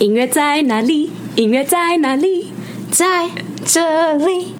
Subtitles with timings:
[0.00, 1.08] 音乐在哪里？
[1.36, 2.52] 音乐在哪里？
[2.90, 3.30] 在
[3.64, 4.56] 这里。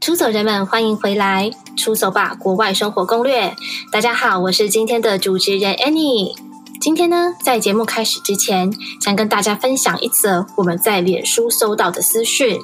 [0.00, 1.50] 出走人们，欢迎回来！
[1.76, 3.54] 出走吧，国外生活攻略。
[3.92, 6.34] 大家好，我是今天的主持人 Annie。
[6.80, 12.58] 今天呢，在节目开始之前，想跟大家分享一则我们在脸书收到的私讯。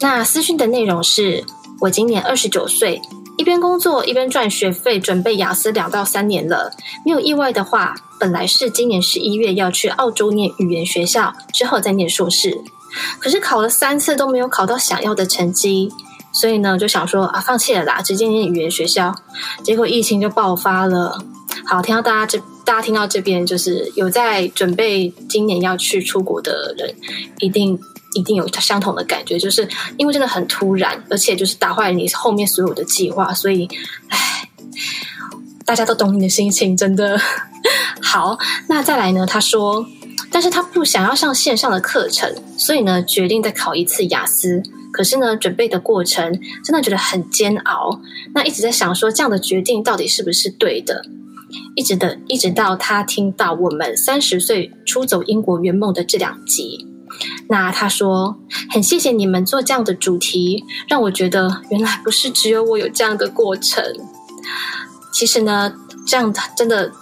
[0.00, 1.44] 那私讯的内容是：
[1.80, 3.02] 我今年二十九岁。
[3.42, 6.70] 一边工作一边赚学费，准备雅思两到三年了。
[7.04, 12.56] 没有意外的话，本来是今年十一月要去澳洲念语言学校，之后再念硕士。
[13.18, 15.90] 可是考了三次都没有考到想要的成绩，
[16.32, 19.12] 所以呢就想说啊，放弃了啦，直接念语言学校。
[19.64, 21.20] 结果疫情就爆发了。
[21.64, 26.94] 好，听到大家这大家听到这边，就是有在准备今年要去出国的人，
[27.40, 27.76] 一定。
[28.14, 33.68] 一定有相同的感觉，就是因为真的很突然，而且就是打坏你后面所有的计划，所以，
[34.08, 34.48] 唉，
[35.64, 37.20] 大家都懂你的心情，真的。
[38.00, 39.24] 好，那再来呢？
[39.24, 39.86] 他说，
[40.30, 44.62] 但是他不想要上线上的课程，所以呢，决定再考一次雅思。
[44.92, 47.98] 可是呢，准备的过程真的觉得很煎熬，
[48.34, 51.02] 那一直在想说，这样的决定到底是不是对的？
[51.74, 56.86] 一直的，一直到他听到我们三十岁出走英国圆梦的这两集。
[57.48, 58.36] 那他说，
[58.70, 63.84] 很谢谢你们做这样的主题，让我觉得原来不是只有我有这样的过程。
[65.12, 65.72] 其实呢，
[66.06, 66.92] 这样的真的。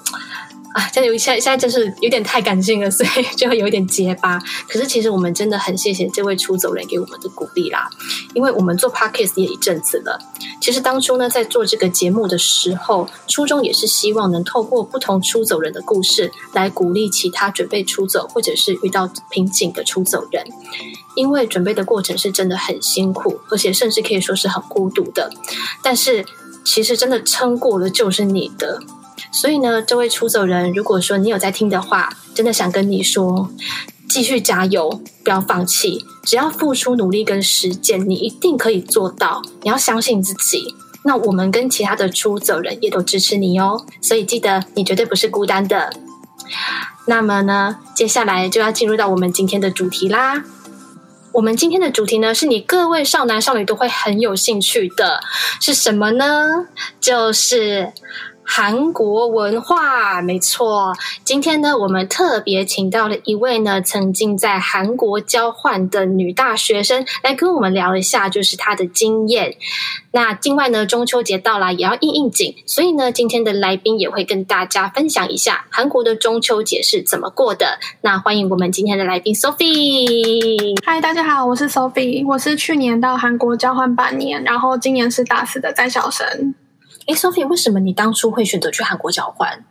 [0.73, 4.39] 啊，真的有现在现在就是有点太感性了，所以就会有一点结巴。
[4.69, 7.91] 可是其实我们真的很谢谢这位出走人给我们的鼓励啦，
[8.35, 10.17] 因为我们做 Podcast 也一阵子了。
[10.61, 20.45] 其实当初呢，在做这个节目的时候，初衷也是希望能透过不同出走人的故事，来鼓励其他准备出走或者是遇到瓶颈的出走人。
[21.17, 25.29] 因为准备的过程是真的很辛苦，而且甚至可以说是很孤独的。
[25.83, 26.25] 但是
[26.65, 28.81] 其实真的撑过了就是你的。
[29.33, 33.49] 所以呢，这位出走人，如果说你有在听的话，真的想跟你说，
[34.09, 39.41] 继续加油，不要放弃，只要付出努力跟实践，你一定可以做到。
[39.63, 40.75] 你要相信自己。
[41.05, 45.93] 那我们跟其他的出走人也都支持你哦，所以记得你绝对不是孤单的。
[47.07, 50.43] 那么呢，接下来就要进入到我们今天的主题啦。
[51.33, 55.21] 我们今天的主题呢，是你各位少男少女都会很有兴趣的，
[55.61, 56.67] 是什么呢？
[57.01, 57.93] 就是。
[58.53, 60.93] 韩国文化，没错。
[61.23, 69.55] 今天呢，我们特别请到了一位呢，曾经在韩国交换的女大学生，来跟我们聊一下，就是她的经验。
[70.11, 77.79] 那境外呢，中秋节到了，也要应应景，所以呢，今天的来宾也会跟大家分享一下韩国的中秋节是怎么过的。
[78.01, 80.77] 那欢迎我们今天的来宾 Sophie。
[80.85, 86.53] 嗨，大家好，我是 Sophie，我是去年到韩国交换半年，然后今年是大四的在校生。
[87.11, 89.65] 哎，Sophie，为什么你当初会选择去韩国交换？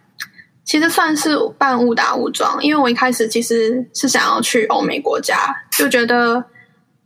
[0.66, 6.44] 其实算是半误打误撞，因为我一开始其实是想要去欧美国家，就觉得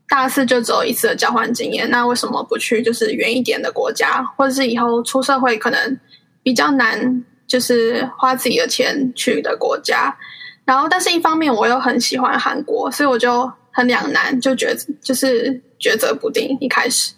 [0.10, 6.00] 大四就只有一次的交换经验，那为什么不去就是远一点的国家，或者是以后出社会可能
[6.42, 10.18] 比较难，就是花自己的钱去的国家。
[10.66, 17.14] 然后，但是一方面我又很喜欢韩国，所以我就很两难，就觉就是抉择不定一开始。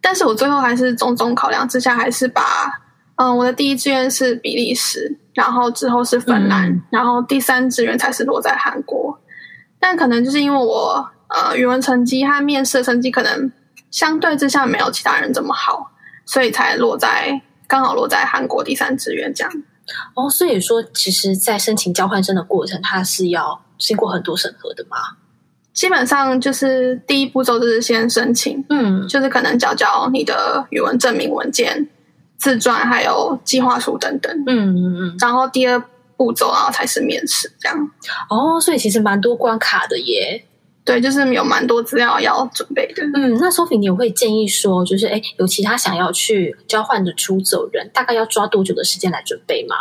[0.00, 2.42] 但是我最后还是种种考量之下，还是把
[3.16, 9.18] 嗯，我的第一志愿是比利时，然后之后是芬兰，嗯、然后第三志愿才是落在韩国。
[9.80, 13.50] 但可能就是因为我呃语文成绩和面试的成绩可能
[13.90, 15.90] 相对之下没有其他人这么好，
[16.24, 19.52] 所以才落在刚好落在韩国第三志愿这样。
[20.14, 24.96] 哦，所以说其实，在申请交换生的过程，它是要经过很多审核的吗？
[25.72, 31.88] 基本上就是第一步骤就是先申请，嗯，就是可能交交你的语文证明文件、
[32.36, 35.80] 自传还有计划书等等，嗯嗯嗯，然后第二
[36.16, 37.90] 步骤然后才是面试这样。
[38.28, 40.44] 哦，所以其实蛮多关卡的耶。
[40.84, 43.04] 对，就是有蛮多资料要准备的。
[43.14, 49.76] 嗯，那 Sophie，你有会建议说，就是哎，有其他想要去交换的出走人，大概要抓多久的时间来准备吗？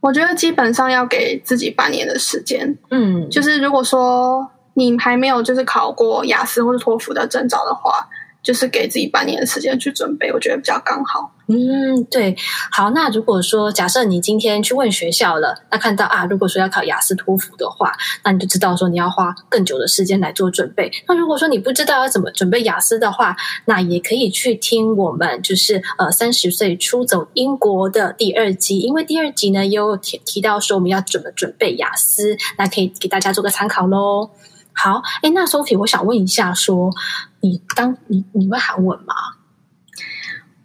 [0.00, 2.76] 我觉得基本上要给自己半年的时间。
[2.90, 4.50] 嗯，就是如果说。
[4.74, 8.06] 你还没有就是考过雅思或者托福的证照的话，
[8.42, 11.30] 就是给自己半年的时间去准备，我觉得比较刚好。
[11.46, 12.34] 嗯，对。
[12.72, 17.92] 好，那如果说假设你今天去问学校了，那看到啊，如果说要考雅思托福的话，
[18.24, 20.90] 那你就知道说你要花更久的时间来做准备。
[21.06, 23.36] 那如果说你不知道要怎么准备雅思的话，
[23.66, 34.30] 那也可以去听我们就是呃三十岁出走英国的第二集，因为第二集呢也有提提到说我们要怎么准备雅思，那可以给大家做个参考喽。
[34.74, 36.98] 好，哎，那 Sophie，我想问一下说，说
[37.40, 39.14] 你当你你会韩文吗？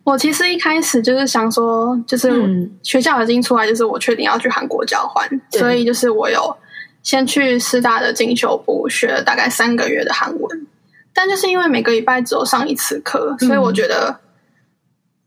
[0.03, 6.57] 我其实一开始就是想说，就是学校已经出来，就是我确定要去韩国交换，嗯、所以就是我有
[7.03, 10.67] 先去师大的进修部学了大概三个月的韩文，
[11.13, 14.19] 但就是因为每个礼拜只有上一次课，所以我觉得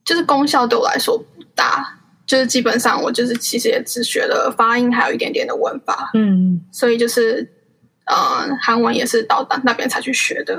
[0.04, 1.24] 就是功效对我来说不
[1.54, 1.96] 大，
[2.26, 7.48] 就是基本上我就是其实也只学了发音，还有一点点的文法，嗯，所以就是。
[8.04, 10.54] 嗯，韩文也是到那边才去学的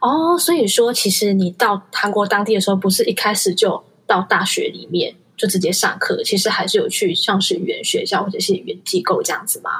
[0.00, 0.36] 哦。
[0.38, 9.70] 所以说，其实你到韩国当地的时候，不是一开始就到大学里面就直接上课，其实还是有去像是语言学校或者是语言机构这样子吗？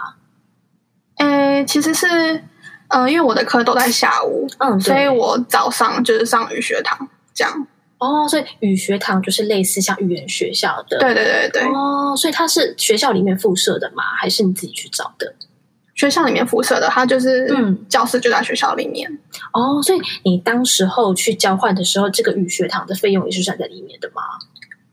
[1.17, 2.07] 诶，其实是，
[2.89, 7.67] 嗯、呃，因为我的课都在下午，嗯，所以我早上就是上语学堂这样。
[7.99, 11.63] 哦，所以语学堂就是类似像语言学校的，对对对对。
[11.73, 14.05] 哦，所以它是学校里面附设的吗？
[14.17, 15.35] 还是你自己去找的？
[15.99, 19.11] 学校里面辐射的，它就是嗯，教室就在学校里面。
[19.11, 19.19] 嗯、
[19.53, 24.23] 哦，所以你当时候去交换的时候，这个语学堂的费用也是算在里面的吗？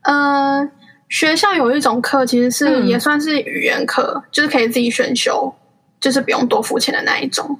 [0.02, 0.68] 呃，
[1.08, 5.54] 学校有一种课，其实是也算是语言课，嗯、就是可以自己选修，
[6.00, 7.56] 就是不用多付钱的那一种。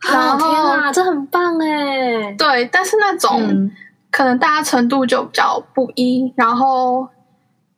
[0.00, 2.32] 好天啊，这很棒哎！
[2.38, 3.70] 对，但是那种、嗯、
[4.10, 7.06] 可能大家程度就比较不一，然后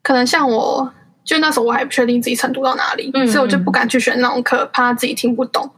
[0.05, 0.93] 可能像我。
[1.27, 5.69] 就那时候我还不确定自己程度到哪里，嗯、所以我就不敢去选那种课，怕自己听不懂，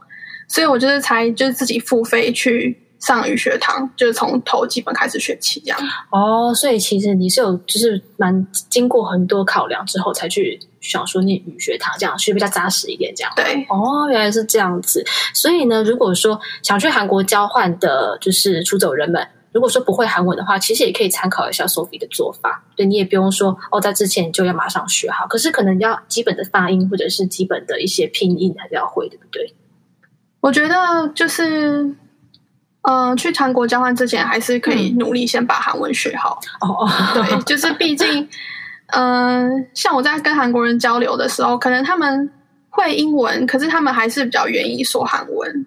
[0.47, 5.79] 所以我就是才就是自己付费去上语学堂，就是从头基本开始学起这样。
[6.11, 13.33] 哦，所以其实你是有就是蛮经过很多考量之后才去想说念语学堂这样，学比较扎实一点这样。
[13.35, 15.03] 对，哦，原来是这样子。
[15.33, 19.27] 所以呢，如果说想去韩国交换的，就是出走人们。
[19.51, 22.63] 如果说不会韩文的话，其实也可以参考一下 Sophie 的做法。
[22.75, 25.25] 对，你也不用说哦，在之前就要马上学好。
[25.27, 29.55] 可是可能要基本的发音或者是基本的一些拼音还是要会，对不对？
[30.39, 31.83] 我觉得就是，
[32.83, 36.39] 嗯、呃，去韩国交换之前还是可以努力先把韩文学好。
[36.61, 38.29] 哦哦，对，就是毕竟，
[38.87, 42.31] 嗯、呃，像我在跟韩国人交流的时候，可能他们
[42.69, 45.65] 会英文，可是他们还是比较愿意说韩文，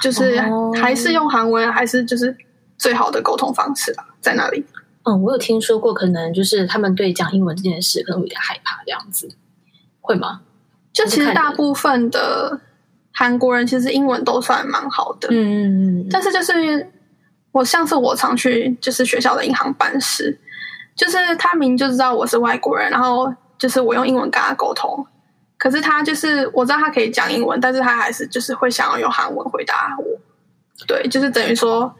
[0.00, 0.40] 就是
[0.80, 2.32] 还是用韩文，还是就是。
[2.78, 4.64] 最好的沟通方式啊，在那里？
[5.08, 9.28] 嗯，我有听说过，可能就是他们对讲英文这件事可能会有点害怕，这样子
[10.00, 10.40] 会吗？
[10.92, 12.60] 就其实大部分的
[13.12, 16.06] 韩国人其实英文都算蛮好的，嗯嗯嗯。
[16.10, 16.90] 但是就是
[17.52, 20.36] 我上次我常去就是学校的银行办事，
[20.96, 25.06] 就是他明明就知道我是外国人，然后就是我用英文跟他沟通，
[25.56, 30.04] 可是他就是我知道他可以讲英文，但是他还是就是会想要用韩文回答我。
[30.88, 31.94] 对，就是等于说。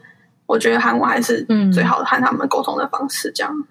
[0.47, 3.67] 我觉得韩文还是最好的和他们沟通的方式，这样、嗯。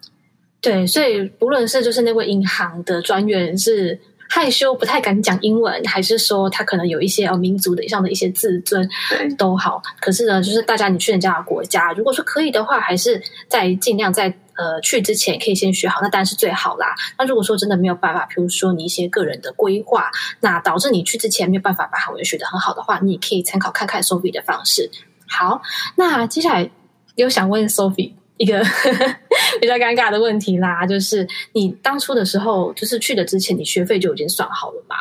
[0.61, 9.81] 对，所以不论是就是那位银行的专员是害羞不太敢讲英文，还是说他可能有一些呃民族的上的一些自尊，对，都好。
[10.01, 14.27] 可是呢，就是大家你去人家的国家，如果说可以的话，还是在尽量在
[14.57, 16.95] 呃去之前可以先学好，那当然是最好啦。
[17.17, 24.91] 那如果说真的没有办法，比如说你一些个人的规划，那导致你去之前没有办法把韩文学得很好的话，你也可以参考看看 Sophie 的方式。
[25.29, 25.61] 好，
[25.97, 26.71] 那接下来
[27.17, 28.61] 又想问 Sophie 一个
[29.61, 34.97] 比较尴尬的问题啦，就是你当初的时候，就是去的之前，你学费就已经算好了吗？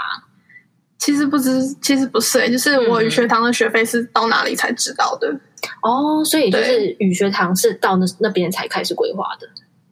[0.98, 5.28] 其实不知，其实不是、欸，就是我语学堂的学费是到哪里才知道的。
[5.30, 5.40] 嗯、
[5.84, 9.48] 哦，所以就是语学堂是到那那边才开始规划的。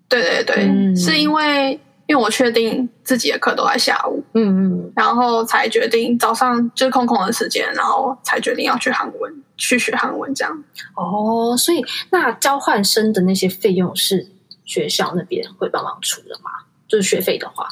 [0.08, 1.80] 对对对，嗯、是因为。
[2.06, 10.64] 因为我确定自己的课都在下午，嗯嗯，然后才决定早上就是空空的时间，然后才决定要去韩文去学韩文这样。
[10.96, 14.30] 哦，所以那交换生的那些费用是
[14.66, 16.52] 学校那边会帮忙出的吗？
[16.90, 17.70] 就是学费的话，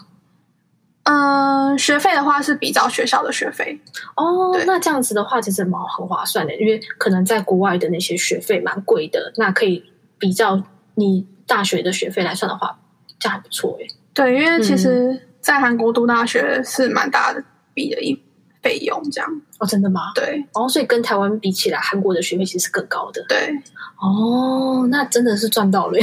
[1.04, 3.80] 嗯，学费的话是比照学校的学费。
[4.16, 9.84] 哦，那这样子的话其实蛮很划算的，因为可能在国外的那些学费蛮贵的，那可以
[10.18, 10.64] 比较
[10.96, 12.80] 你大学的学费来算的话，
[13.20, 13.88] 这样还不错诶。
[14.14, 18.20] 对，因为其实，在韩国读大学是蛮大的笔的一
[18.62, 20.12] 费用，这样哦，真的吗？
[20.14, 23.24] 对，哦，所以跟台湾比起来，韩国的学费其实是更高的。
[23.28, 23.52] 对，
[24.00, 25.98] 哦，那真的是赚到了。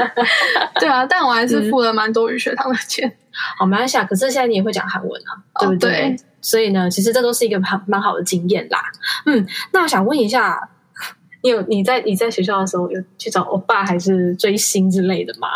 [0.78, 3.12] 对啊，但我还是付了蛮多语学堂的钱。
[3.58, 4.04] 好，没关系啊。
[4.04, 5.90] 可是现在你也会讲韩文啊，哦、对不对？
[5.90, 8.78] 对，所以呢，其实这都是一个蛮蛮好的经验啦。
[9.26, 10.68] 嗯，那我想问一下，
[11.42, 15.48] 你有你在你在学校的时候有去找欧巴还是追星之类的吗？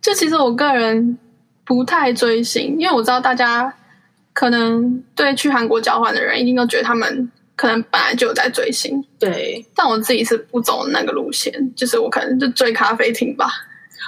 [0.00, 1.18] 就其实我个人
[1.64, 3.72] 不太追星，因为我知道大家
[4.32, 9.64] 可能对去韩国交换的人一定都觉得他们可能本来就有在追星，对。
[9.74, 13.48] 但我自己是不走那个路线，就是我可能就追咖啡厅吧。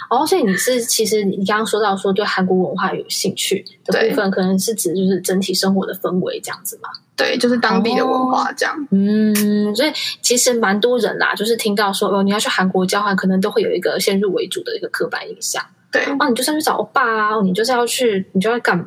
[0.09, 6.89] 哦，所以你是其实你刚刚说到说对韩国文化有兴趣的部分，可能是指就是整体生活的氛围这样子嘛？
[7.17, 8.75] 对，就是当地的文化这样。
[8.75, 9.93] 哦、嗯，所以
[10.23, 15.63] 其实蛮多人啦，就是听到说哦，你要去韩国交换，可能都会有一个先入为主的一个刻板印象。
[15.93, 18.85] 对，啊，你就是要去找欧巴啊，你就是要去，你就要干嘛？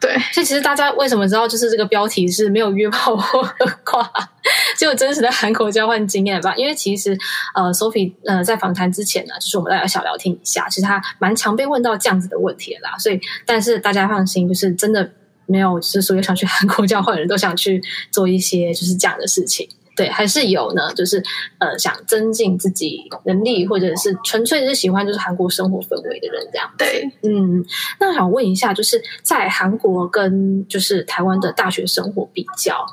[0.00, 3.52] 对，所以其实大家为什么知道，就是这个标题是没有约炮或喝
[3.84, 4.10] 挂，
[4.76, 6.54] 只有真实的韩国交换经验吧？
[6.56, 7.16] 因为其实
[7.54, 12.96] 呃，Sophie 呃在访谈之前呢，就是我们大家小聊天一下，其实他蛮常被问到这样子的问题的啦。
[12.98, 15.10] 所以，但是大家放心，就是真的
[15.44, 19.68] 没有，就是所有想去韩国交换的人都想去做一些就是这样的事情。
[19.96, 21.22] 对，还是有呢，就是
[21.58, 26.70] 呃，想增进自己能力，或者是纯粹是喜欢就是韩国生活氛围的人这样。
[26.76, 27.64] 对，嗯，
[27.98, 32.86] 那我想问一下，就是在韩国跟就是台湾的大学生活比较，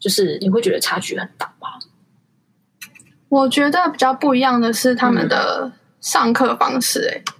[0.00, 1.68] 就是你会觉得差距很大吗？
[3.28, 5.70] 我觉得比较不一样的是他们的
[6.00, 7.34] 上课方式，欸，哎、嗯，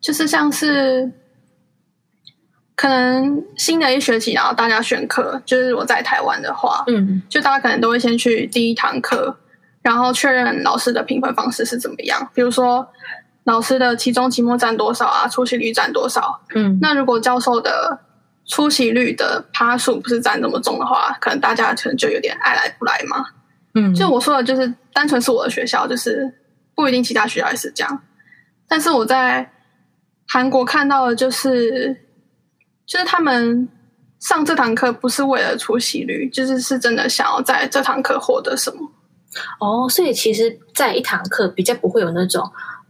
[0.00, 1.10] 就是像是。
[2.78, 9.36] 可能新的一学期，然后大家选课，就是我在台湾的话，嗯，就大家可能都会先去第一堂课，
[9.82, 12.30] 然后确认老师的评分方式是怎么样。
[12.32, 12.88] 比如说，
[13.42, 15.26] 老师的期中、期末占多少啊？
[15.26, 16.40] 出席率占多少？
[16.54, 17.98] 嗯，那如果教授的
[18.46, 23.26] 出席率的趴数不是占这么重的话，可能大家可能就有点爱来不来嘛。
[23.74, 26.32] 嗯，就我说的，就是单纯是我的学校，就是
[26.76, 28.00] 不一定其他学校也是这样。
[28.68, 29.50] 但是我在
[30.28, 32.04] 韩国看到的就是。
[32.88, 33.68] 就是他们
[34.18, 38.90] 上这堂课不是为了出席率，就是是真的想要在这堂课获得什么。
[39.60, 42.42] 哦，所以其实，在一堂课比较不会有那种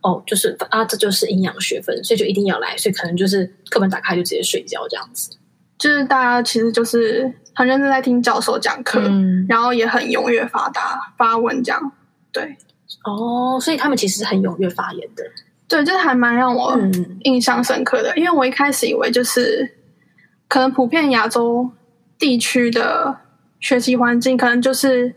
[0.03, 5.37] 哦，就是啊，这就是营养学分，所以就一定要来，所以可能就是课本打开就直接睡觉这样子。
[5.79, 11.93] 就是大家其实就是很认真在听教授讲课，嗯，然后也很踊跃发答发文这样。
[12.33, 12.57] 对，
[13.05, 15.25] 哦，所以他们其实是很踊跃发言的。
[15.67, 16.79] 对，就是还蛮让我
[17.25, 19.75] 印象深刻的，嗯，因为我一开始以为就是。
[20.49, 21.71] 可能普遍亚洲
[22.19, 23.21] 地区的
[23.61, 25.15] 学习环境，可能就是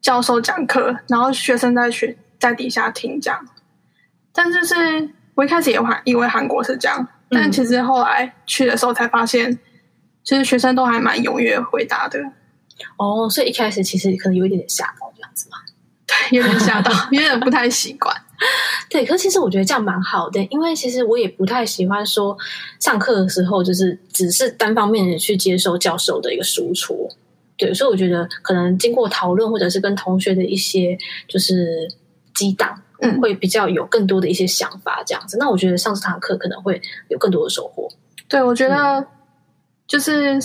[0.00, 3.44] 教授讲课，然后学生在学在底下听讲。
[4.32, 9.58] 但就是我一开始也还以为韩国是这样，但其实后来去的时候才发现，
[10.22, 12.20] 其实学生都还蛮踊跃回答的。
[12.96, 15.58] 哦，所以一开始其实可能有一点点吓到这样子嘛？
[16.06, 18.14] 对， 有点吓到，有点不太习惯。
[18.88, 22.36] 对，可是其实我觉得这样蛮好的，因为其实我也不太喜欢说
[22.78, 27.08] 上课的时候就是只是单方面的去接受教授的一个输出。
[27.56, 30.96] 对，所以我觉得可能经过讨论或者是跟同学的一些
[31.28, 31.86] 就是
[32.34, 35.36] 激荡，嗯，会比较有更多的一些想法这样子。
[35.38, 37.86] 那我觉得上这堂课可能会有更多的收获。
[38.28, 39.06] 对，我觉得
[39.86, 40.38] 就是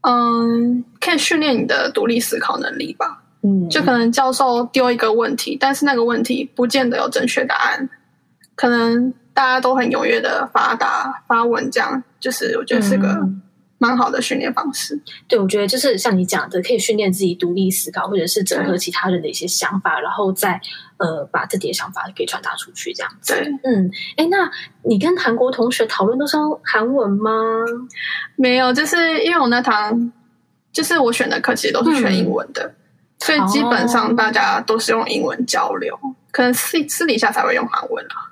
[0.00, 3.23] 嗯，可以训练你的独立思考能力吧。
[3.46, 7.90] 嗯，就可能教授丢一个问题，但是那个问题不见得有正确答案，
[8.54, 13.20] 可能大家都很踊跃的发答发问，这样就是我觉得是个
[13.76, 14.94] 蛮好的训练方式。
[14.94, 20.58] 嗯、对，我觉得就是像你讲的，可以训练自己独立思考，或者是整合其他人的一些想法，然后再
[20.96, 23.34] 呃把自己的想法给传达出去，这样子。
[23.34, 24.50] 对，嗯，哎，那
[24.84, 27.30] 你跟韩国同学讨论都是用韩文吗？
[28.36, 30.10] 没有，就是因为我那堂
[30.72, 32.62] 就是我选的课其实都是全英文的。
[32.64, 32.74] 嗯
[33.24, 38.28] 所以基本上大家都是用英文交流，哦、可能私私底下才会用韩文啊。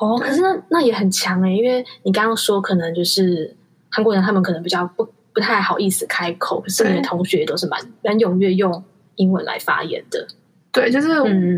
[0.00, 3.54] 哦，可是那那也很强诶、欸，因为你刚刚说可能就是
[3.88, 8.82] 韩国人他们可能比较不不太好意思开口，可是你的同学都是蛮蛮踊跃用
[9.14, 10.26] 英文来发言的。
[10.72, 11.08] 对，就是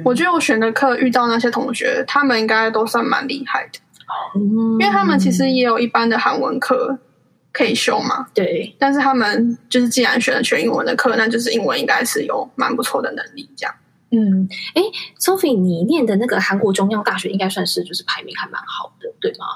[0.05, 3.79] 我觉得我选的课遇到那些同学，他们应该都算蛮厉害的，
[4.35, 6.99] 嗯，因为他们其实也有一般的韩文课。
[7.53, 8.27] 可以修嘛？
[8.35, 13.75] 对，但是他们就是既然选了全英文的课，那就是英文应该是有蛮不错的能力这样。
[14.13, 14.83] 嗯，哎
[15.21, 19.47] ，Sophie，你念的那个韩国中央大学应该算是就是排名还蛮好的，对吗？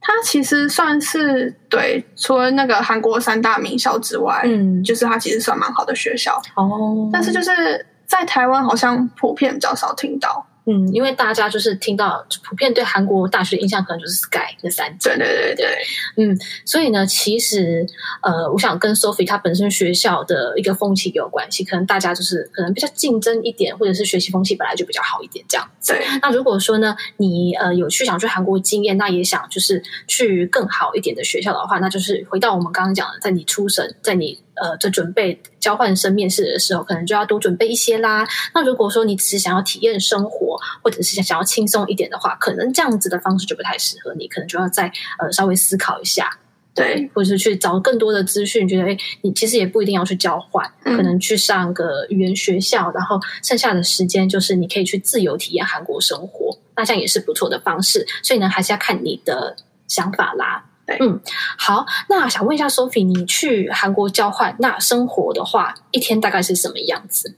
[0.00, 7.10] 它其实算是对，除了那个韩国三大名校之外，嗯，就是它其实算蛮好的学校哦。
[7.12, 10.46] 但是就是在台湾好像普遍比较少听到。
[10.68, 17.86] 嗯，因为大家就是听到普遍对韩国大学的印象可能就是 Sky 这三间，对对对对，嗯，所以呢，其实
[18.20, 25.92] 呃，我想跟 Sophie 她本身学校的一个风气有关系，可能大家就是可能比较竞争一点，或者是学习风气本来就比较好一点这样子。
[25.92, 34.38] 对，那如果说呢，你呃有去想去韩国经验，那也想就是去更好一点的学校的话，那就是回到我们刚刚讲的，在你出生，在你。
[34.58, 38.26] 呃，在准备交换生面试的时候，可能就要多准备一些啦。
[38.54, 46.38] 那如果说你只是想要体验生活，或者是想要轻松一点的话，可能这样子的方式就不太适合你，可能就要再呃稍微思考一下，
[46.76, 56.56] 对，或者是去找更多的资讯，觉得哎，你其实也不一定要去交换，可能去上个语言学校，然后剩下的时间就是你可以去自由体验韩国生活。
[56.76, 58.06] 那这样也是不错的方式。
[58.22, 59.56] 所以呢，还是要看你的
[59.88, 60.62] 想法啦。
[60.86, 61.18] 对，嗯，
[61.58, 67.34] 好，那想问一下 Sophie，你去韩国交换，那生活的话，一天大概是什么样子？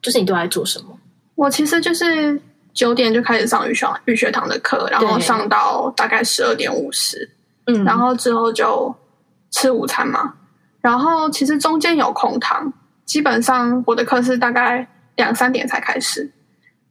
[0.00, 0.96] 就是你都在做什么？
[1.34, 2.40] 我其实就是
[2.72, 7.28] 九点就开始上语学语学堂的课，然后上到大概十二点五十，
[7.68, 8.92] 嗯，然后之后就
[9.52, 10.34] 吃午餐嘛，
[10.80, 12.72] 然后其实中间有空堂，
[13.04, 14.84] 基本上我的课是大概
[15.14, 16.28] 两三点才开始，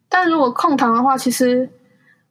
[0.08, 1.70] 但如果空堂的话，其实。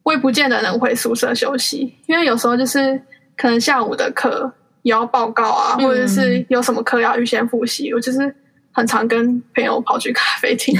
[0.03, 2.97] 我也不见得能回宿舍休息，因为有时候就是
[3.35, 4.49] 可能下午的课
[4.83, 7.93] 也要报告啊，嗯、或者是有什么课要预先复习。
[7.93, 8.33] 我就是
[8.71, 10.73] 很常跟朋友跑去咖啡厅，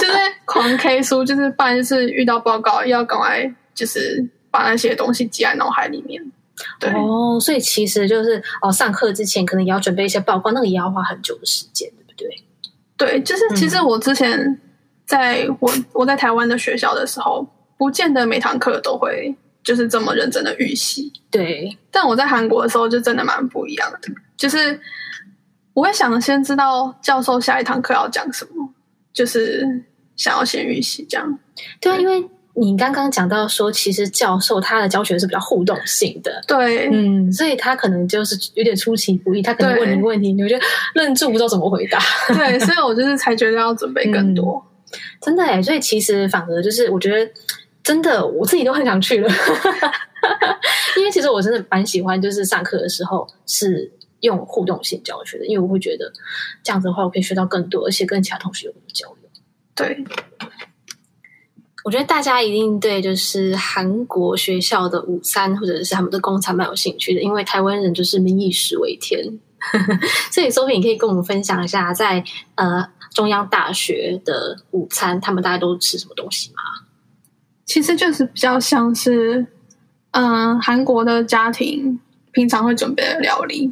[0.00, 0.14] 就是
[0.46, 6.24] 狂 K 书，就是不然就是遇到报告要赶快就是把那些东西记在脑海里面。
[6.78, 12.28] 对哦，所以其实就是哦，上课之前可能也要准备一些报告，那个也要花很久的时间，对不对？
[12.96, 14.60] 对，就是其实我之前
[15.06, 17.46] 在我我在台湾的学校的时候。
[17.76, 19.34] 不见得每堂课都会
[19.64, 21.76] 就是这么认真的预习，对。
[21.90, 23.98] 但我在韩国的时候就真的蛮不一样的，
[24.36, 24.80] 就是
[25.74, 28.72] 我会想先知道教授下一堂课要讲什么，
[29.12, 29.66] 就是
[30.14, 31.38] 想要先预习这样。
[31.80, 40.56] 对啊，因为你刚刚讲到说，其实教授他的教学是比较互动性的，对，嗯，所以他可能就是有点出其不意，他可能问你问题，你就
[40.94, 41.98] 愣住不知道怎么回答。
[42.28, 47.30] 对，所以我就是才觉得要准备更多，嗯、真的哎，所以其实反而就是我觉得。
[47.84, 49.28] 真的，我自己都很想去了，
[50.96, 56.10] 因为其实我真的蛮喜欢，就是上课的时候是用互动性教学的，因为我会觉得
[56.62, 59.28] 这样子的话，我可以学到更多，而且跟其他同学有交流。
[59.74, 60.02] 对，
[61.84, 69.22] 我觉得大家一定对就是韩国学校的午餐或者是他们的工餐蛮有兴趣的，因为台湾人就是民以食为天，
[70.32, 72.24] 所以 Sophie 你可以跟我们分享一下在，在
[72.54, 76.62] 呃中央大学的午餐，他们大家都吃什么东西吗？
[77.66, 79.46] 其实就是比较像是，
[80.12, 82.00] 嗯，韩国的家庭
[82.32, 83.70] 平常会准备的料理，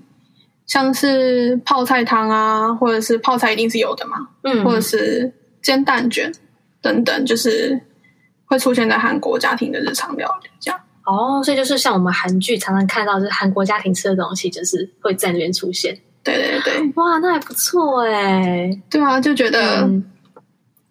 [0.66, 6.30] 像是泡菜汤啊，或者是泡菜一定是有的嘛，嗯，或者是煎蛋卷
[6.82, 7.80] 等等，就是
[8.52, 10.78] 会出现在韩国家庭的日常料理这样。
[11.04, 15.98] 哦，所以就是像我们韩剧常常看到，就是韩国家庭吃的东西，就是会在那边出现。
[16.22, 18.70] 对对对，哇，那还不错哎。
[18.90, 19.80] 对啊，就觉得。
[19.80, 20.04] 嗯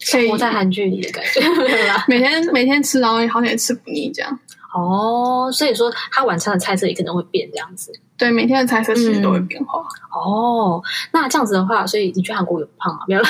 [0.03, 1.39] 生活在韩剧里的感觉，
[2.09, 4.39] 每天每天吃，然后好像也吃不腻这样。
[4.73, 7.91] 哦，所以说他晚餐的菜色也可能会变这样子。
[8.17, 9.79] 对，每天的菜色其实都会变化。
[9.79, 9.85] 嗯、
[10.19, 13.01] 哦，那这样子的话，所以你去韩国有胖吗？
[13.07, 13.29] 没有啦。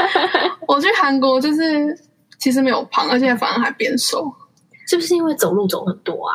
[0.66, 1.94] 我去韩国就是
[2.38, 4.32] 其实没有胖，而且反而还变瘦。
[4.86, 6.34] 是不是因为走路走很多啊？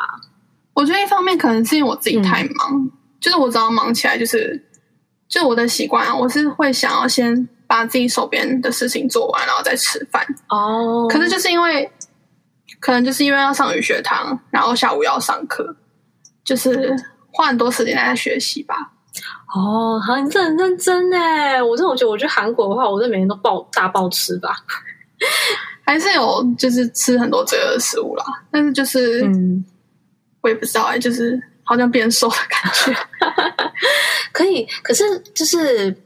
[0.74, 2.90] 我觉得一方面可能是因为我自己太忙，嗯、
[3.20, 4.64] 就是我只要忙起来，就是
[5.28, 7.48] 就我的习惯啊，我是会想要先。
[7.66, 10.22] 把自己手边的事情做完，然后再吃饭。
[10.50, 11.10] 哦，oh.
[11.10, 11.90] 可是就是因为，
[12.78, 15.74] 可能就是因为要上语学堂，然后下午要上课，
[16.44, 16.94] 就是
[17.32, 18.76] 花很多时间在学习吧。
[19.56, 21.60] 哦，好，你这很认真哎！
[21.60, 24.50] 我真的我觉得，我去韩国的话，我这每天都暴大暴吃吧，
[25.84, 28.24] 还是有就是吃很多罪恶的食物啦。
[28.50, 29.64] 但是就是，嗯，
[30.40, 31.40] 我也不知道哎，就是。
[31.66, 32.94] 好像变瘦的感觉，
[34.32, 34.68] 可以。
[34.82, 35.96] 可是就是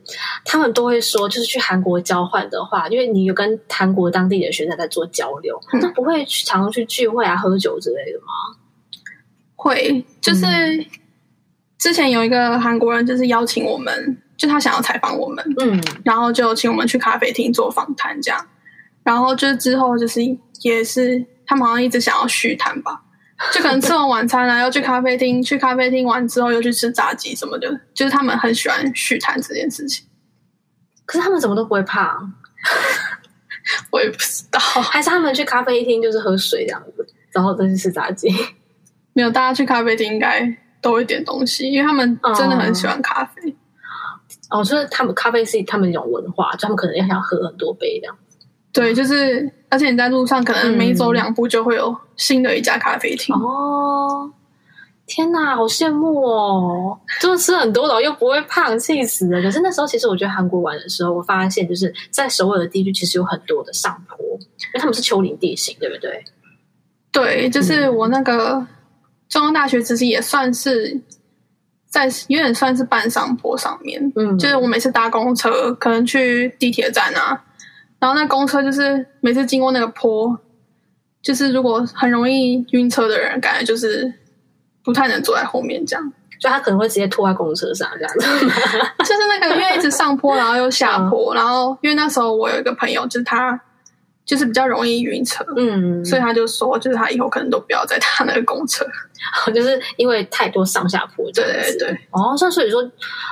[0.44, 8.26] 他们都会说，就是去韩国交换的话，因为你有跟韩国当地的学生在做交流，那、嗯、不会去常常去聚会啊、喝酒之类的吗？
[9.56, 10.46] 会，就是
[11.76, 18.46] 之前有一个韩国人，就是邀请我们，就他想要采访我们，嗯，然后就请我们去咖啡厅做访谈，这样。
[19.08, 20.20] 然后就是之后就是
[20.60, 23.00] 也是他们好像一直想要续谈吧。
[23.54, 30.04] 就可能吃完晚餐然后又去咖啡厅，去咖啡厅完之后又去吃炸鸡什么的，就是他们很喜欢续谈这件事情。
[31.06, 32.34] 可是他们怎么都不会胖，
[33.90, 34.60] 我也不知道。
[34.60, 38.28] 还是他们去咖啡厅就是喝水这样子，然后再去吃炸鸡？
[39.14, 40.44] 没有，大家去咖啡厅应该
[40.82, 43.56] 都会点东西，因为他们真的很喜欢咖啡。
[44.50, 48.18] 哦，就是他们咖啡是他们一种文化，就他们可能要想喝很多杯这样。
[48.72, 53.34] 对，就是，而且你在路上可能每走两步就会有新的一家咖啡厅。
[53.34, 54.32] 嗯、哦，
[55.06, 56.98] 天哪，好羡慕哦！
[57.18, 59.42] 就是吃很多然后又不会胖，气死了。
[59.42, 66.22] 可是那时候其实我觉得韩国玩的时候，我发现就是在首尔的地区其实有很多的上坡，因为他们是丘陵地形，对不对？
[67.10, 68.64] 对，就是我那个
[69.28, 71.00] 中央大学其实也算是
[71.88, 74.12] 在有点算是半上坡上面。
[74.14, 77.44] 嗯，就是我每次搭公车，可能去地铁站啊。
[77.98, 80.38] 然后那公车就是每次经过那个坡，
[81.20, 84.12] 就是如果很容易晕车的人，感觉就是
[84.84, 88.20] 不太能坐在后面这样，就他可能会直接吐在公车上这样子。
[88.20, 93.60] 就是那个因为一直上坡，然后又下坡，嗯、然后因为那时候我有一个朋友，就是他
[94.28, 98.84] 就是比较容易晕车，嗯，所以他就说，就是他以后可能都不要再搭那个公车，
[99.54, 101.24] 就是因为太多上下坡。
[101.32, 101.98] 对对对。
[102.10, 102.82] 哦，像所以说，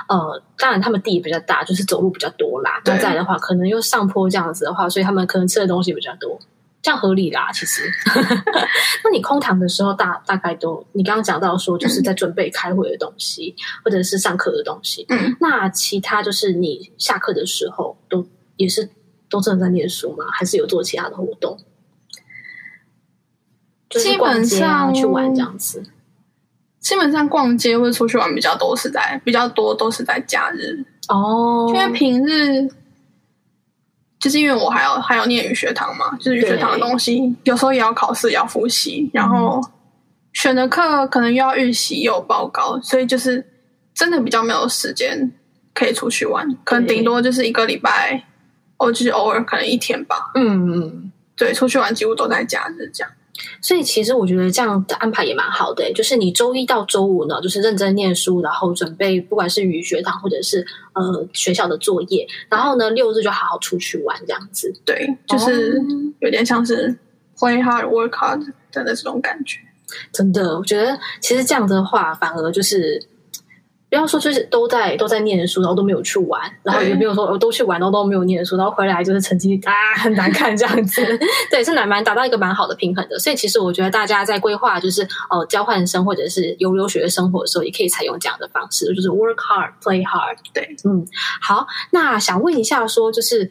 [0.09, 2.81] 呃，当然他们地比较大，就是走路比较多啦。
[2.83, 6.39] 那再的话，可能又上坡这样子的话，所以他们可能吃的东西比较多，
[6.81, 7.51] 这样合理啦。
[7.53, 7.87] 其实，
[9.05, 15.05] 那你空堂的时候大大概都，你刚刚讲到说，就是在准备开会的东西，嗯、或者是上课的东西。
[15.09, 18.89] 嗯，那其他就是你下课的时候都也是。
[19.29, 20.25] 都正在念书吗？
[20.31, 21.57] 还是有做其他的活动？
[23.89, 25.83] 基本上去玩这样子。
[26.79, 32.65] 基本上逛街或者出去玩比较多是在比较多都是在假日哦，因为平日
[34.19, 39.61] 就是因为我还要还要念语学堂嘛，就是语学堂的东西有时候也要考试也要复习，然后
[40.31, 43.45] 选的课可能又要预习又有报告，所以就是
[43.93, 45.29] 真的比较没有时间
[45.73, 48.23] 可以出去玩，可能顶多就是一个礼拜。
[48.77, 50.31] 哦，就是偶尔可能一天吧。
[50.35, 53.11] 嗯嗯，对，出去玩几乎都在假日这样。
[53.61, 64.73] 所以其实我觉得这样的安排也蛮好的，就是你周一到周五呢，就是认真念书，然后准备不管是语学堂或者是呃学校的作业，然后呢六日就好好出去玩这样子。
[64.83, 65.79] 对，就是
[66.19, 66.89] 有点像是
[67.37, 69.59] play hard work hard 的那种感觉。
[70.11, 73.03] 真的，我觉得其实这样的话反而就是。
[73.89, 81.01] 不要说就是都在都在念书，然后都没有去玩，然后也没有说我都去玩，然后都没有念书，然后回来就是成绩啊很难看这样子。
[81.49, 83.17] 对，是蛮蛮达到一个蛮好的平衡的。
[83.17, 90.37] 所以其实我觉得大家在规划就是呃交换生或者是游留学生活的时候，也可以采用这样的方式，就是 work hard play hard。
[90.53, 91.07] 对，嗯，
[91.41, 93.49] 好，那想问一下，说就是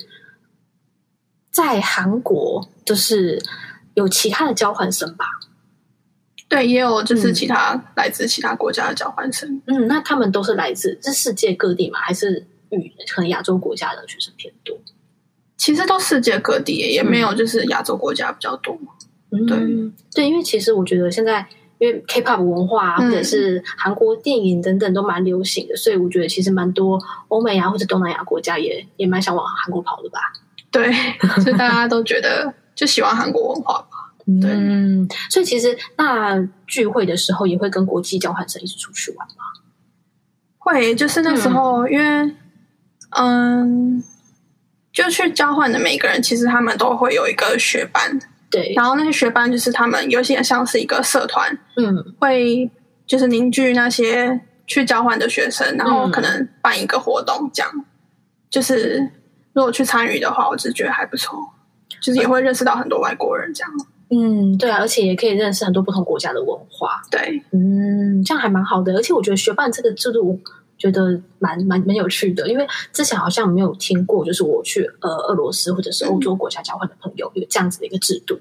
[1.51, 3.43] 在韩国就是
[3.95, 5.25] 有其他的交换生吧？
[6.49, 9.61] 对，也有就是其他来自其他国家的交换生。
[9.67, 11.99] 嗯，那他们都是来自是世界各地嘛？
[11.99, 14.79] 还是与可能亚洲国家的学生偏多？
[15.57, 18.79] 其实都世界各地，也没有就是亚洲国家比较多。
[19.33, 19.59] 嗯，对
[20.15, 21.45] 对，因为其实我觉得现在
[21.79, 30.21] 因为 K-pop 文化啊，或者是韩国电影等等都蛮流行的，嗯，所以我觉得其实蛮多欧美啊或者东南亚国家也也蛮想往韩国跑的吧。
[30.71, 30.93] 对，
[31.43, 33.96] 所以大家都觉得就喜欢韩国文化吧。
[34.41, 36.37] 对，嗯，所以其实那
[36.67, 39.45] 聚会的时候也会跟国际交换生一起出去玩吗？
[40.59, 42.35] 会，就是那时候，嗯、因为
[43.11, 44.03] 嗯，
[44.93, 48.19] 就去交换的每个人，其实他们都会有一个学班，
[48.51, 52.69] 对，然后那些学班就是他们有些像是一个社团，嗯，会
[53.07, 57.85] 就是凝聚那些去交换的学生，然后可能办一个活动，这样、嗯，
[58.51, 59.09] 就是
[59.53, 61.39] 如果去参与的话，我只觉得还不错，
[62.03, 63.71] 就是也会认识到很多外国人，这样。
[64.09, 67.03] 嗯，对啊，而且也可以认识很多不同国家的文化。
[67.11, 68.95] 对，嗯，这样还蛮好的。
[68.95, 70.39] 而且我觉得学伴这个制度，
[70.79, 78.39] 觉得蛮蛮蛮有趣的，因为之前好像没有听过，就是我去呃俄罗斯或者是欧洲国家交换的朋友有这样子的一个制度。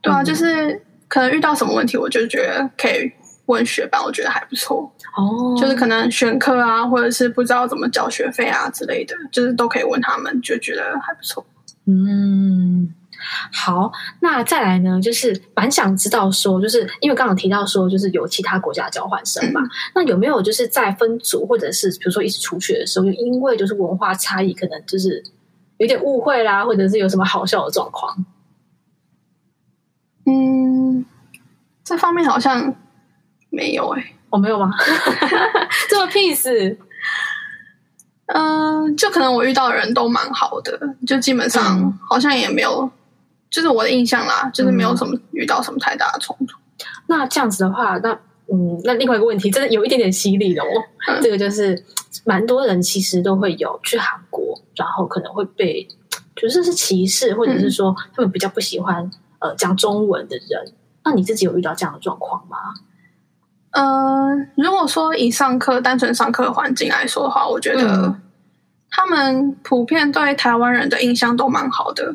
[0.00, 3.08] 对啊，就是可能遇到什么问题，我就觉得可以
[3.46, 4.92] 问学伴，我觉得还不错。
[5.16, 11.46] 哦，就是可能选课啊，或者是不知道怎么交学费啊之类的，就是都可以问他们，就觉得还不错。
[11.86, 12.92] 嗯。
[13.52, 15.00] 好，那再来呢？
[15.00, 25.22] 就是蛮想知道说，就是因为刚刚提到说，就是有其他国家的交换生嘛、嗯，那有没有就是在分组或者是比如说一起出去的时候，就因为就是文化差异，可能就是
[25.78, 28.24] 有点误会啦，或者是有什么好笑的状况？
[30.26, 31.04] 嗯，
[31.84, 32.74] 这方面好像
[33.50, 34.72] 没有哎、欸，我、哦、没有吗？
[35.90, 36.76] 这么 peace？
[38.26, 42.90] 嗯、呃，就可能我遇到的人都蛮好的，就基本上好像也没有。
[43.52, 46.56] 嗯就是我的印象啦，就是没有什么遇到什么太大的冲突。
[46.56, 46.86] 嗯。
[47.06, 48.10] 那这样子的话，那
[48.50, 50.66] 嗯，那另外一个问题，真的有一点点犀利的哦。
[51.08, 51.84] 嗯、这个就是
[52.24, 55.86] 蛮多人其实都会有去韩国，然后可能会被
[56.34, 60.72] 就是是歧视，或者是说他们比较不喜欢呃讲中文的人。
[61.04, 62.56] 那你自己有遇到这样的状况吗？
[63.72, 68.14] 呃，如果说以上课单纯上课环境来说的话，我觉得
[68.90, 72.14] 他们普遍对台湾人的印象都蛮好的。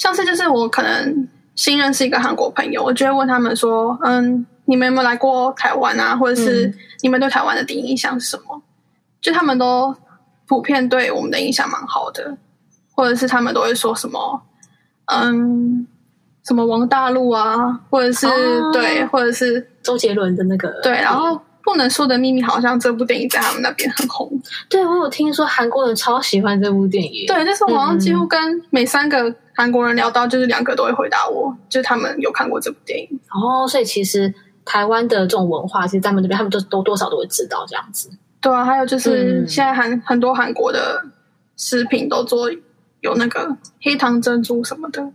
[0.00, 6.16] 像是就是我可能新认识一个韩国朋友，我就会问他们说：“嗯，你们有没有来过台湾啊？
[6.16, 8.62] 或者是你们对台湾的第一印象是什么？”
[9.20, 9.94] 就他们都
[10.48, 12.34] 普遍对我们的印象蛮好的，
[12.92, 14.40] 或者是他们都会说什么
[15.04, 15.86] ：“嗯，
[16.46, 21.36] 什么王大陆啊，或者是、哦、对，或者是周杰伦的那个对。”然后
[21.70, 24.30] 《不能说的秘密》好像这部电影在他们那边很红。
[24.68, 27.26] 对，我有听说韩国人超喜欢这部电影。
[27.26, 28.38] 对，就是我好像几乎跟
[28.70, 29.34] 每三个。
[29.52, 33.20] 韩国人聊到，就是两个都会回答我，就是他们有看过这部电影。
[33.28, 34.32] 哦，所以其实
[34.64, 38.08] 台湾的这种文化，其实在他们这边，他们都都多少都会知道这样子。
[38.40, 41.04] 对啊，还有就是现在韩、嗯、很多韩国的
[41.58, 42.50] 食品都做
[43.00, 45.06] 有那个黑糖珍珠什么的。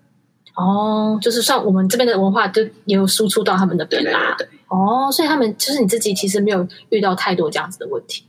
[0.56, 4.36] 哦，就是算我们这边的文化，就也有输出到他们那边啦。
[4.38, 8.26] 对，对，对，对，哦，所以他们就是你自己，其实没有遇到太多这样子的问题。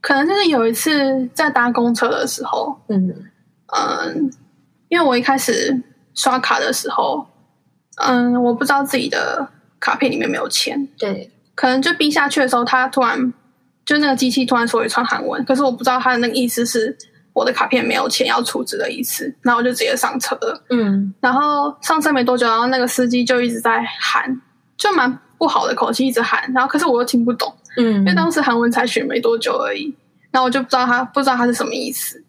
[0.00, 3.28] 可能就是有一次在搭公车的时候，嗯。
[3.74, 4.30] 嗯，
[4.88, 5.82] 因为我一开始
[6.14, 7.26] 刷卡的时候，
[7.96, 9.48] 嗯，我不知道自己的
[9.80, 13.32] 卡片里面没有钱，对，可能就逼下去的时候，他突然
[13.86, 16.94] 就那个机器突然说一串韩文，可是我不知道他的那个意思是
[17.32, 24.40] 我的卡片没有钱要储值的意思，然后我就直接上车了，嗯，然后上车没多久，然后那个司机就一直在喊，
[24.76, 27.52] 就蛮不好的口气一直喊，然后可是我又听不懂。
[27.78, 29.94] 嗯，因为当时韩文才学没多久而已，
[30.30, 32.22] 然后我就不知道他不知道他是什么意思，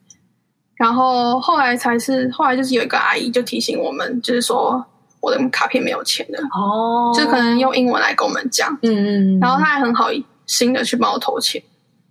[0.75, 4.81] 然后后来才是后来就是有一个阿姨就提醒我们，就是说
[5.19, 10.07] 我的卡片没有钱的哦，就可能用英文来跟我们讲，嗯嗯，然后他还很好
[10.45, 11.61] 心的去帮我投钱，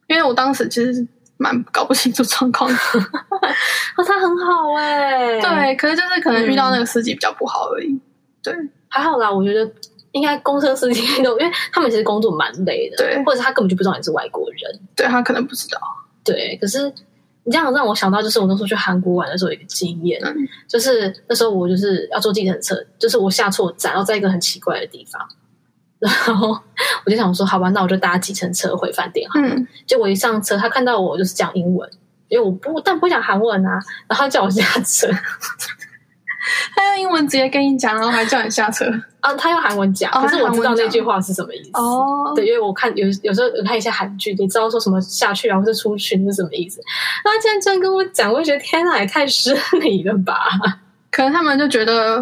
[0.09, 1.07] 因为我当时其实
[1.43, 2.77] 蛮搞不清楚状况的，
[3.99, 8.01] 哦，他很好哎，对，可是就是可能遇到那个司机比较不好而已，
[8.43, 8.55] 对，
[8.89, 9.71] 还好啦，我觉得。
[10.13, 15.81] 应该公车司机都，因为他们其实工作蛮累的，对，或者他根本就不知道你是外国人，对，他可能不知道，
[16.23, 16.55] 对。
[16.61, 16.87] 可是
[17.45, 20.37] 你这样让我想到，就是我那时候去韩国玩的时候有一个经验，嗯，
[20.69, 25.27] 就是那时候我就是要坐计程车，就是我下错站，然后在一个很奇怪的地方，
[26.03, 26.59] 然后
[27.05, 29.49] 我就想说，好吧，那我就搭计程车回饭店好了。
[29.49, 31.89] 嗯，结果一上车，他看到我就是讲英文，
[32.29, 35.09] 因为我不但不会讲韩文啊，然后叫我下车。
[36.75, 38.85] 他用英文直接跟你讲，然后还叫你下车
[39.21, 39.33] 啊！
[39.35, 42.33] 他用韩文讲，可是我知道那句话是什么意思哦。
[42.35, 46.81] 对，因为我看有有时候有看一些韩剧，你知道说什么下去啊，或者出去是什么意思。
[47.23, 50.35] 他竟然这样跟我讲，我就觉得天哪，也太失礼了吧！
[51.13, 52.21] 可能他们就觉得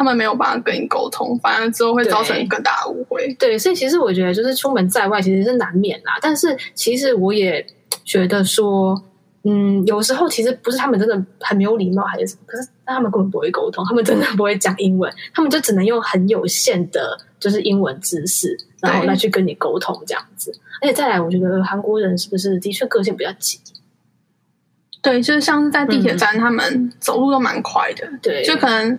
[0.00, 3.36] 他们没有办法跟你沟通，反而之后会造成更大的误会。
[3.38, 6.18] 对，所以其实我觉得就是出门在外其实是难免啦。
[6.22, 7.66] 但是其实我也
[8.02, 9.04] 觉得说。
[9.42, 20.52] 嗯，有时候其实不是他们真的很没有礼貌，还是什么，可是他们根本不会沟通，他们真的不会讲英文，他们就只能用很有限的，就是英文知识，然后来去跟你沟通这样子。
[20.82, 23.58] 而且再来，我觉得韩国人是不是的确个性比较急？
[25.00, 28.06] 对，就是像是在地铁站，嗯、他们走路都蛮快的。
[28.20, 28.98] 对，就可能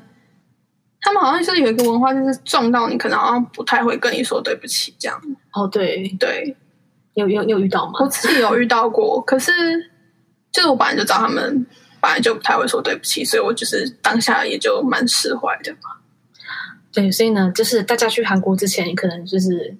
[1.02, 5.22] 他们好像就是有一个文化，就是撞到你，可能好像不太会跟你说对不起这样。
[5.52, 6.56] 哦，对对，
[7.16, 7.94] 有有有遇到吗？
[8.00, 9.52] 我自己有遇到过，可是。
[10.54, 11.66] 就是我本来就找他们
[12.02, 15.92] 本来就不太会说对不起，所以我就是当下也就蛮释怀的嘛。
[16.92, 19.74] 对，所以呢，就是大家去韩国之前，你可能就是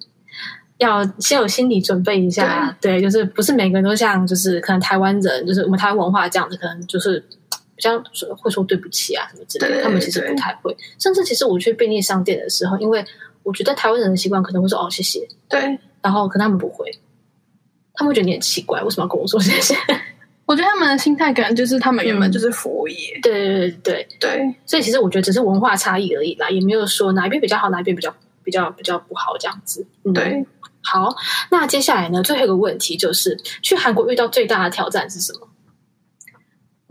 [0.78, 2.74] 要先有心理准备一下。
[2.80, 7.22] 对，对，就是不是每个人都像就是可能台湾人，就是我们台湾文化这样子，可能就是
[7.74, 8.02] 比较
[8.36, 9.82] 会说对不起啊什么之类的。
[9.82, 10.76] 他们其实不太会。
[10.98, 13.04] 甚至其实我去便利商店的时候，因为
[13.42, 16.90] 我觉得台湾人的习惯可能会说哦谢谢，对，然后可能他们不会，
[17.94, 19.74] 他们会觉得你很奇怪，为什么要跟我说谢谢？
[20.44, 29.86] 我觉得他们的心态可能就是他们原本就是服务业，嗯、对对对对对，所以其实我觉得只是文化差异而已啦，也没有说哪一边比较好，哪一边比较比较比较不好这样子。
[30.04, 30.44] 嗯、对，
[30.82, 31.14] 好，
[31.50, 35.48] 那接下来呢，最后一个问题就是去韩国遇到最大的挑战是什么？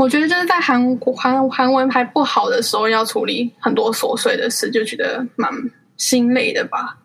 [0.01, 5.51] 我觉得就是在韩国韩韩文还不好的时候，要处理很多琐碎的事，就觉得蛮
[5.95, 6.97] 心累的吧。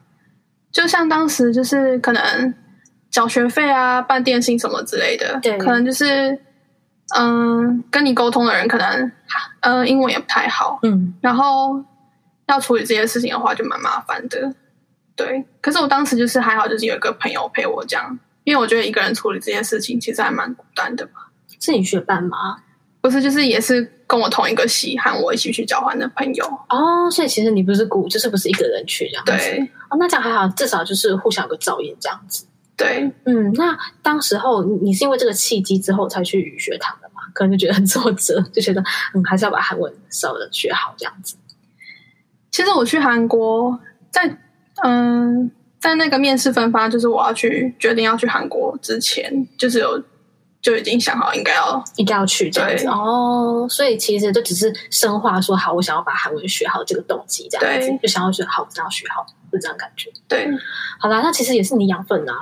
[0.73, 2.55] 就像当时就是可能。
[3.09, 6.39] 缴学费啊，办电信什么之类的，对，可能就是，
[7.17, 9.11] 嗯，跟你沟通的人可能，
[9.61, 11.83] 嗯，英文也不太好，嗯，然后
[12.47, 14.53] 要处理这些事情的话，就蛮麻烦的，
[15.15, 15.43] 对。
[15.63, 21.23] 可是我当时就是还好，就是有一个朋友陪我这样，因为我觉得一个人处理这件事情其实还蛮孤单的嘛。
[21.59, 22.59] 是你学伴吗？
[23.07, 26.45] 不是，就是也是跟我同一个系，和我一起去交换的朋友。
[26.69, 29.33] 哦，所以其实你不是孤，就是不是一个人去这样子。
[29.33, 29.71] 对。
[29.89, 32.45] 哦，那这样还好，至少就是互相有个照应这样子。
[32.77, 37.23] 对，嗯，那当时候你是因为这个契机之后才去语学堂的嘛？
[37.33, 38.83] 可能就觉得很挫折，就觉得
[39.15, 41.37] 嗯，还是要把韩文稍微学好这样子。
[42.51, 43.79] 其实我去韩国，
[44.11, 44.37] 在
[44.83, 50.03] 嗯，在那个面试分发，就是我要去决定要去韩国之前，就是有
[50.67, 53.65] 就已经想好应该要一定要去这样子哦。
[53.71, 59.25] 所以其实就只是深化说好，我想要把韩文学好这个动机这样子，就想要学好，想要学好。
[59.53, 60.47] 是这样感觉，对，
[60.99, 62.35] 好啦，那其实也是你养分啊。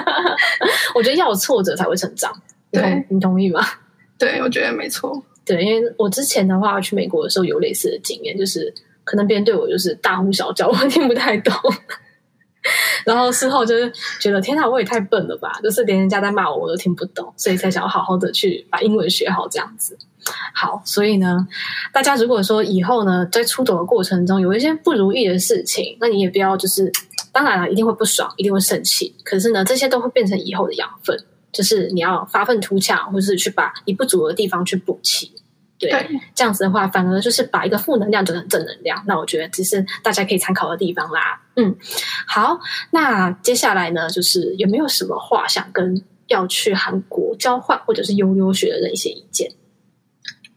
[0.94, 2.32] 我觉得要有挫折才会成长，
[2.70, 3.60] 对，你同意吗？
[4.16, 5.22] 对，我觉得没错。
[5.44, 11.52] 对，因为我之前的话去美国的时候有类似的经验，就是可能别人对我就是大呼小叫，我听不太懂。
[13.04, 15.52] 然后事后就是觉得天哪，我也太笨了吧！
[15.62, 19.96] 就是连人家在骂我，我都听不懂，所以才想要好好的去把英文学好这样子。
[20.54, 21.46] 好，所以呢，
[21.92, 26.90] 大家如果说以后呢，在出走的过程中有一些不如意的事情，那你也不要就是，
[27.30, 29.14] 当然了，一定会不爽，一定会生气。
[29.22, 31.14] 可是呢，这些都会变成以后的养分，
[31.52, 35.30] 就是你要发愤图强，或是去把你不足的地方去补齐。
[35.78, 39.02] 对，对这样子的话，反而就是把一个负能量转成正能量。
[39.06, 41.40] 那我觉得这是大家可以参考的地方啦。
[41.56, 41.74] 嗯，
[42.26, 42.58] 好，
[42.90, 49.50] 那接下来呢，就是有没有什么话想跟要去韩国交换或者是悠悠学的人一些意见？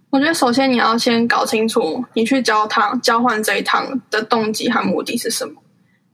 [0.09, 5.53] 我觉得首先你要先搞清楚你去交趟交换这一趟的动机和目的是什么。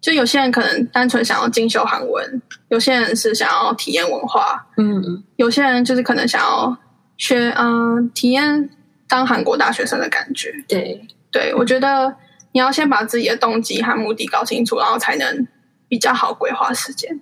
[0.02, 6.76] 就有些人可能单纯想要进修韩文，有些人是想要体验文化，嗯，有些人就是可能想要
[7.18, 8.70] 学，嗯、呃，体验
[9.14, 10.52] 当韩国大学生的感觉。
[10.68, 11.00] 对，
[11.30, 12.16] 对，我觉得
[12.52, 15.48] 你要先把自己的动机和目的搞清楚，然后才能
[15.88, 17.22] 比较好规划时间。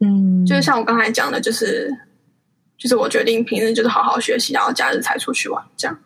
[0.00, 1.88] 嗯，就是像我刚才讲的，就是
[2.76, 5.96] 就是我决定平日就是好好学习，然后假日才出去玩，这样。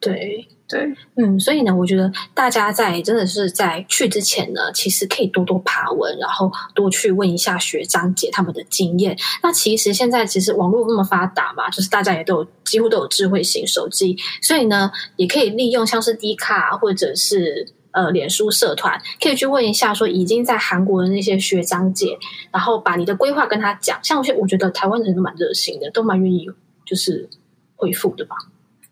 [0.00, 0.48] 对。
[0.68, 9.16] 对，嗯，所以呢，我觉得大家在真的是在去之前呢，其实可以多多爬文，然后多去问一下学长姐他们的经验。
[9.44, 22.18] 那其实现在其实网络那么发达嘛，就是大家也都有几乎都有智慧型手机，所以呢，也可以利用像是 D 卡或者是呃脸书社团，可以去问一下说已经在韩国的那些学长姐，
[22.50, 24.00] 然后把你的规划跟他讲。
[24.02, 26.44] 像我觉得台湾人都蛮热心的，都蛮愿意
[26.84, 27.30] 就是
[27.76, 28.34] 回复的吧。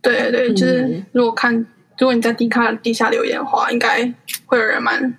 [0.04, 1.66] 对对，就是如果看，嗯、
[1.98, 4.14] 如果你在 D 卡底下留言的话，应该
[4.46, 5.12] 会有人蛮。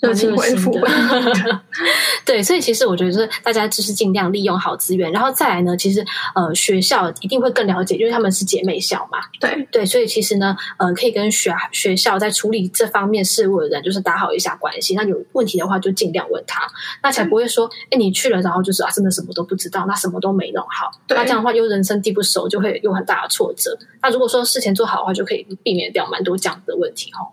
[0.00, 0.78] 热情回复，
[2.24, 6.04] 对，所以其实我觉得是大家就是尽量利用好资源，然后再来呢，其实
[6.34, 14.94] 呃学校一定会更了解，因为他们是姐妹校嘛，对对，所以其实呢，呃，可以跟学学校在处理这方面事务的人，就是打好一下关系。
[14.94, 16.66] 那有问题的话，就尽量问他，
[17.02, 23.76] 那才不会说，哎，你去了，然后就是啊，真的什么都不知道，那什么都没弄好，那这样的话又人生地不熟，就会有很大的挫折。
[24.02, 27.26] 那如果说事前做好的话，就可以避免掉蛮多这样的问题哈。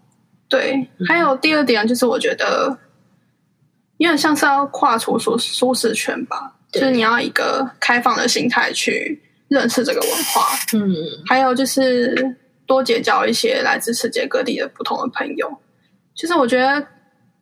[0.53, 2.77] 对，还有第二点就是，我觉得，
[3.97, 10.55] 因为像是要跨出舒舒适圈吧，就是你要一个开放的心态去认识这个文化。
[10.73, 10.93] 嗯，
[11.25, 12.37] 还有就是
[12.67, 15.51] 多结交一些来自世界各地的不同的朋友。
[16.13, 16.87] 就是我觉得，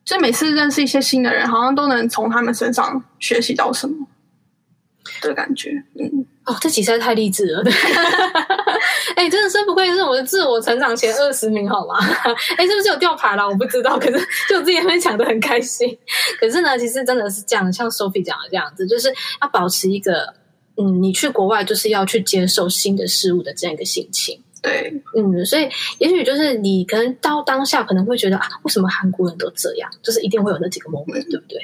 [0.06, 4.06] 就每次认识一些新的人，好像都能从他们身上学习到什么
[5.20, 5.70] 的感觉。
[6.00, 6.24] 嗯。
[6.46, 7.62] 哦，这集实在太励志了！
[9.14, 11.96] 哎、欸，真的是不愧是我的自我成长前二十名，好吗？
[12.56, 13.46] 哎、欸，是不是有吊牌了？
[13.48, 15.96] 我不知道，可是就我自己分享的很开心。
[16.40, 20.32] 可是呢，其实真的是这样，像 Sophie 讲的这样子，就是要保持一个
[20.76, 24.42] 嗯，你去国外就是要去接受新的事物的这样一个心情。
[24.62, 29.90] 对，嗯，所以也许就是你可能到当下可能会觉得啊，为什么韩国人都这样？
[30.02, 31.58] 就是一定会有那几个 moment，对不对？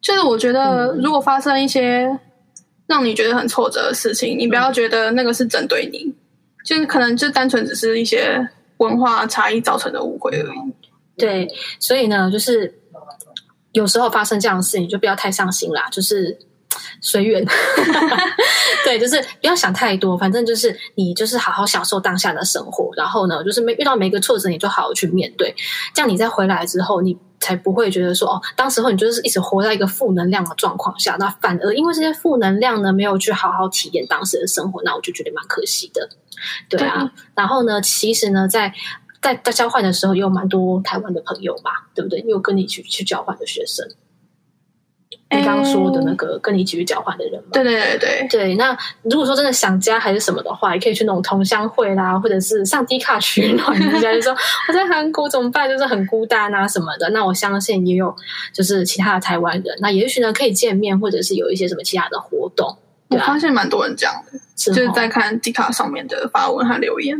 [0.00, 2.18] 就是我觉得，如果发生一些。
[2.86, 6.14] 让你觉得很挫折的事情，你不要觉得那个是针对你，嗯、
[6.64, 10.74] 就是可能就单纯只是一些文化差异造成的误会而已。
[11.16, 12.72] 对，所以呢，就是
[13.72, 16.38] 有时候发生这样的事，你就不要太伤心啦，就是
[17.00, 17.44] 随缘。
[18.84, 25.54] 对，就是不要想太多，反正就是你就是好好享受当下的生活，然后呢，就是没遇到每一个挫折，你就好好去面对，
[25.94, 27.16] 这样你再回来之后，你。
[27.40, 36.08] 才不会觉得说哦，当时候你就是一直活在一个负能量的状况下，那反而因为这些负能量呢，没有去好好体验当时的生活，那我就觉得蛮可惜的。
[36.68, 38.72] 对啊，对，然后呢，其实呢，在
[39.20, 42.20] 在在交换的时候，也有蛮多台湾的朋友吧，对不对？
[42.28, 43.86] 有跟你去去交换的学生。
[45.32, 47.48] 你刚刚说的那个跟你一起去交换的人吗？
[47.52, 48.54] 对对对对对。
[48.56, 54.32] 那如果说真的想家还是什么的话，也可以去那种同乡会啦，或者是上低卡取暖人家，就说
[54.68, 55.68] 我在韩国怎么办？
[55.68, 57.10] 就是很孤单啊什么的。
[57.10, 58.14] 那我相信也有
[58.52, 62.76] 就是其他的台湾人，那也许呢可以见面，或者是有一些什么其他的活动。
[63.08, 67.16] 我发现蛮多人这样的，是就是在看 D 卡上面的发文和留言。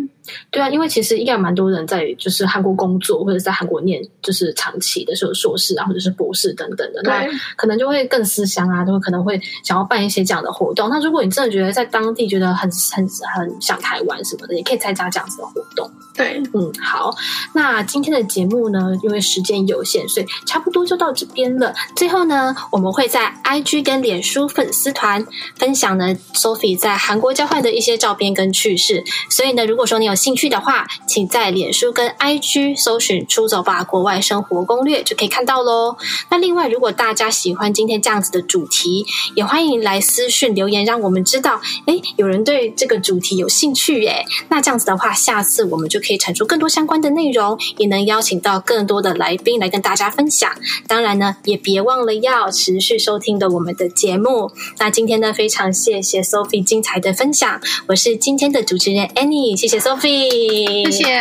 [0.51, 7.27] 对啊，因为其实应该有蛮多人在就是韩国工作，或者在韩国念就是长期的，说硕士啊，或者是博士等等的，那
[7.57, 10.89] 可能就会更思乡啊，就会可能会想要办一些这样的活动。
[10.91, 15.91] 那如果你真的觉得在当地觉得很很很想台湾什么的，也可以参加这样子的活动。
[16.15, 17.11] 对，嗯，好，
[17.55, 21.75] 那今天的节目呢，因为时间有限，所以差不多就到这边了。
[21.97, 25.25] 最后呢，我们会在 IG 跟脸书粉丝团
[25.57, 29.05] 分享呢 Sophie 在韩国交换的一些照片跟趣事。
[29.29, 35.97] 所以呢，如果说你有兴趣的话，请在脸书跟 IG 搜寻“出走吧国外生活攻略”就可以看到喽。
[36.31, 44.25] 那另外，如果大家喜欢今天这样子的主题，也欢迎来私讯留言，让我们知道，诶，有人对这个主题有兴趣耶。
[44.49, 50.51] 那这样子的话，下次我们就可以产出更多相关的内容，也能邀请到更多的来宾来跟大家分享。
[50.87, 54.51] 当然呢，也别忘了要持续收听的我们的节目。
[54.79, 60.91] 那今天呢，非常谢谢 Sophie 精彩的分享，我是今天的主持人 Annie，谢谢 Sophie。
[60.91, 61.21] 谢谢，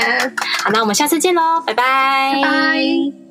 [0.64, 3.29] 好，那我们下次见喽，拜拜，拜拜。